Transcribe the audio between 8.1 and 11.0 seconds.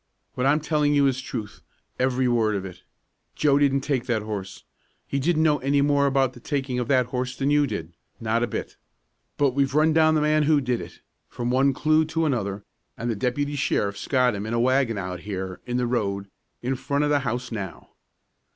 not a bit. But we've run down the man who did